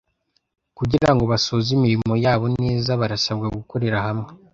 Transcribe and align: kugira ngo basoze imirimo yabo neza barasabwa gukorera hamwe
kugira 0.77 1.09
ngo 1.13 1.23
basoze 1.31 1.69
imirimo 1.77 2.13
yabo 2.25 2.45
neza 2.63 2.89
barasabwa 3.01 3.47
gukorera 3.57 3.97
hamwe 4.07 4.29